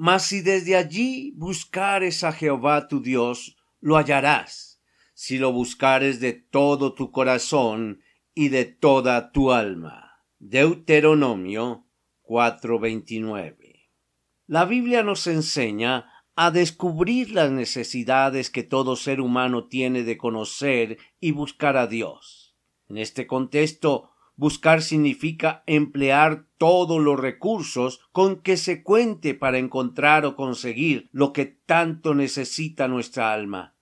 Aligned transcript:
Mas 0.00 0.26
si 0.26 0.42
desde 0.42 0.76
allí 0.76 1.32
buscares 1.34 2.22
a 2.22 2.30
Jehová 2.30 2.86
tu 2.86 3.02
Dios, 3.02 3.56
lo 3.80 3.96
hallarás, 3.96 4.80
si 5.12 5.38
lo 5.38 5.50
buscares 5.50 6.20
de 6.20 6.34
todo 6.34 6.94
tu 6.94 7.10
corazón 7.10 8.00
y 8.32 8.48
de 8.50 8.64
toda 8.64 9.32
tu 9.32 9.50
alma. 9.50 10.22
Deuteronomio 10.38 11.88
4:29. 12.22 13.90
La 14.46 14.66
Biblia 14.66 15.02
nos 15.02 15.26
enseña 15.26 16.08
a 16.36 16.52
descubrir 16.52 17.32
las 17.32 17.50
necesidades 17.50 18.50
que 18.50 18.62
todo 18.62 18.94
ser 18.94 19.20
humano 19.20 19.66
tiene 19.66 20.04
de 20.04 20.16
conocer 20.16 20.98
y 21.18 21.32
buscar 21.32 21.76
a 21.76 21.88
Dios. 21.88 22.56
En 22.86 22.98
este 22.98 23.26
contexto, 23.26 24.12
Buscar 24.38 24.82
significa 24.82 25.64
emplear 25.66 26.46
todos 26.58 27.02
los 27.02 27.18
recursos 27.18 28.00
con 28.12 28.40
que 28.40 28.56
se 28.56 28.84
cuente 28.84 29.34
para 29.34 29.58
encontrar 29.58 30.24
o 30.24 30.36
conseguir 30.36 31.08
lo 31.10 31.32
que 31.32 31.44
tanto 31.46 32.14
necesita 32.14 32.86
nuestra 32.86 33.32
alma, 33.32 33.74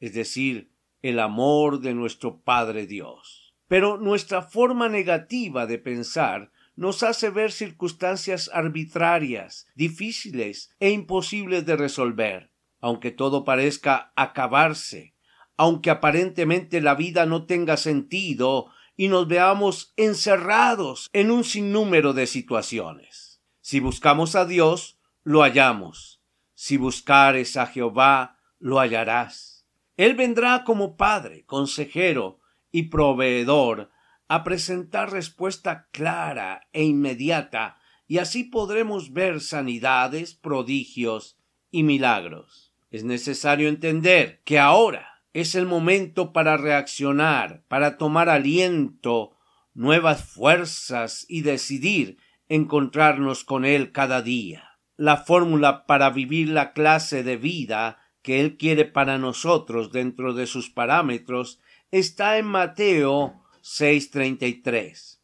es 0.00 0.14
decir, 0.14 0.72
el 1.02 1.20
amor 1.20 1.80
de 1.80 1.92
nuestro 1.92 2.40
Padre 2.40 2.86
Dios. 2.86 3.52
Pero 3.68 3.98
nuestra 3.98 4.40
forma 4.40 4.88
negativa 4.88 5.66
de 5.66 5.78
pensar 5.78 6.52
nos 6.74 7.02
hace 7.02 7.28
ver 7.28 7.52
circunstancias 7.52 8.50
arbitrarias, 8.54 9.66
difíciles 9.74 10.74
e 10.80 10.88
imposibles 10.88 11.66
de 11.66 11.76
resolver. 11.76 12.50
Aunque 12.80 13.10
todo 13.10 13.44
parezca 13.44 14.14
acabarse, 14.16 15.14
aunque 15.58 15.90
aparentemente 15.90 16.80
la 16.80 16.94
vida 16.94 17.26
no 17.26 17.44
tenga 17.44 17.76
sentido 17.76 18.70
y 18.98 19.06
nos 19.06 19.28
veamos 19.28 19.94
encerrados 19.96 21.08
en 21.12 21.30
un 21.30 21.44
sinnúmero 21.44 22.14
de 22.14 22.26
situaciones. 22.26 23.40
Si 23.60 23.78
buscamos 23.78 24.34
a 24.34 24.44
Dios, 24.44 24.98
lo 25.22 25.42
hallamos. 25.42 26.20
Si 26.54 26.76
buscares 26.76 27.56
a 27.56 27.66
Jehová, 27.66 28.40
lo 28.58 28.80
hallarás. 28.80 29.64
Él 29.96 30.14
vendrá 30.14 30.64
como 30.64 30.96
Padre, 30.96 31.44
consejero 31.46 32.40
y 32.72 32.88
proveedor 32.88 33.88
a 34.26 34.42
presentar 34.42 35.12
respuesta 35.12 35.86
clara 35.92 36.66
e 36.72 36.82
inmediata, 36.82 37.78
y 38.08 38.18
así 38.18 38.42
podremos 38.42 39.12
ver 39.12 39.40
sanidades, 39.40 40.34
prodigios 40.34 41.38
y 41.70 41.84
milagros. 41.84 42.72
Es 42.90 43.04
necesario 43.04 43.68
entender 43.68 44.42
que 44.44 44.58
ahora 44.58 45.17
es 45.32 45.54
el 45.54 45.66
momento 45.66 46.32
para 46.32 46.56
reaccionar, 46.56 47.64
para 47.68 47.98
tomar 47.98 48.28
aliento, 48.28 49.36
nuevas 49.74 50.24
fuerzas 50.24 51.24
y 51.28 51.42
decidir 51.42 52.18
encontrarnos 52.48 53.44
con 53.44 53.64
Él 53.64 53.92
cada 53.92 54.22
día. 54.22 54.78
La 54.96 55.18
fórmula 55.18 55.86
para 55.86 56.10
vivir 56.10 56.48
la 56.48 56.72
clase 56.72 57.22
de 57.22 57.36
vida 57.36 57.98
que 58.22 58.40
Él 58.40 58.56
quiere 58.56 58.84
para 58.84 59.18
nosotros 59.18 59.92
dentro 59.92 60.34
de 60.34 60.46
sus 60.46 60.70
parámetros 60.70 61.60
está 61.90 62.38
en 62.38 62.46
Mateo 62.46 63.40
6:33. 63.62 65.20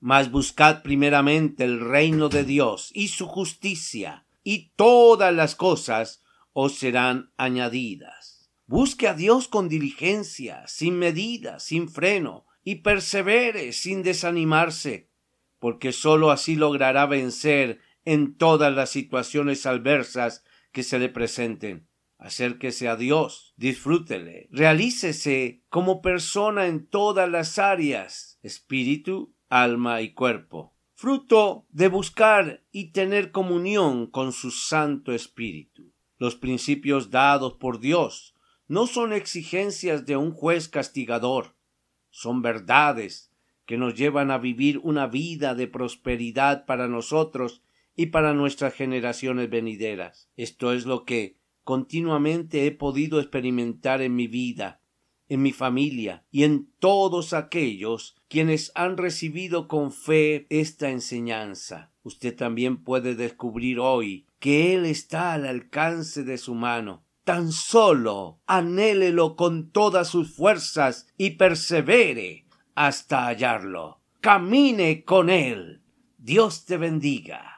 Mas 0.00 0.30
buscad 0.30 0.82
primeramente 0.82 1.64
el 1.64 1.80
reino 1.80 2.28
de 2.28 2.44
Dios 2.44 2.90
y 2.94 3.08
su 3.08 3.26
justicia, 3.26 4.24
y 4.44 4.70
todas 4.76 5.34
las 5.34 5.56
cosas 5.56 6.22
os 6.52 6.76
serán 6.76 7.32
añadidas. 7.36 8.37
Busque 8.68 9.08
a 9.08 9.14
Dios 9.14 9.48
con 9.48 9.70
diligencia, 9.70 10.62
sin 10.66 10.98
medida, 10.98 11.58
sin 11.58 11.88
freno, 11.88 12.44
y 12.62 12.76
persevere 12.76 13.72
sin 13.72 14.02
desanimarse, 14.02 15.08
porque 15.58 15.90
sólo 15.90 16.30
así 16.30 16.54
logrará 16.54 17.06
vencer 17.06 17.80
en 18.04 18.36
todas 18.36 18.74
las 18.74 18.90
situaciones 18.90 19.64
adversas 19.64 20.44
que 20.70 20.82
se 20.82 20.98
le 20.98 21.08
presenten. 21.08 21.88
Acérquese 22.18 22.88
a 22.88 22.96
Dios, 22.96 23.54
disfrútele, 23.56 24.48
realícese 24.50 25.62
como 25.70 26.02
persona 26.02 26.66
en 26.66 26.86
todas 26.86 27.30
las 27.30 27.58
áreas, 27.58 28.38
espíritu, 28.42 29.34
alma 29.48 30.02
y 30.02 30.12
cuerpo, 30.12 30.76
fruto 30.92 31.66
de 31.70 31.88
buscar 31.88 32.64
y 32.70 32.92
tener 32.92 33.30
comunión 33.30 34.08
con 34.08 34.32
su 34.32 34.50
Santo 34.50 35.14
Espíritu. 35.14 35.94
Los 36.18 36.36
principios 36.36 37.10
dados 37.10 37.54
por 37.54 37.80
Dios 37.80 38.34
no 38.68 38.86
son 38.86 39.12
exigencias 39.12 40.06
de 40.06 40.16
un 40.16 40.30
juez 40.32 40.68
castigador, 40.68 41.56
son 42.10 42.42
verdades 42.42 43.32
que 43.66 43.76
nos 43.76 43.94
llevan 43.94 44.30
a 44.30 44.38
vivir 44.38 44.78
una 44.82 45.06
vida 45.06 45.54
de 45.54 45.66
prosperidad 45.66 46.64
para 46.66 46.88
nosotros 46.88 47.62
y 47.96 48.06
para 48.06 48.32
nuestras 48.32 48.74
generaciones 48.74 49.50
venideras. 49.50 50.30
Esto 50.36 50.72
es 50.72 50.86
lo 50.86 51.04
que 51.04 51.36
continuamente 51.64 52.66
he 52.66 52.70
podido 52.70 53.20
experimentar 53.20 54.00
en 54.00 54.14
mi 54.14 54.26
vida, 54.26 54.80
en 55.28 55.42
mi 55.42 55.52
familia 55.52 56.24
y 56.30 56.44
en 56.44 56.70
todos 56.78 57.32
aquellos 57.32 58.16
quienes 58.28 58.72
han 58.74 58.96
recibido 58.96 59.68
con 59.68 59.92
fe 59.92 60.46
esta 60.48 60.90
enseñanza. 60.90 61.92
Usted 62.02 62.34
también 62.34 62.82
puede 62.82 63.14
descubrir 63.14 63.80
hoy 63.80 64.26
que 64.38 64.74
Él 64.74 64.86
está 64.86 65.34
al 65.34 65.46
alcance 65.46 66.24
de 66.24 66.38
su 66.38 66.54
mano, 66.54 67.04
tan 67.28 67.52
solo 67.52 68.40
anhélelo 68.46 69.36
con 69.36 69.70
todas 69.70 70.08
sus 70.08 70.34
fuerzas 70.34 71.08
y 71.18 71.32
persevere 71.32 72.46
hasta 72.74 73.26
hallarlo. 73.26 74.00
Camine 74.22 75.04
con 75.04 75.28
él. 75.28 75.82
Dios 76.16 76.64
te 76.64 76.78
bendiga. 76.78 77.57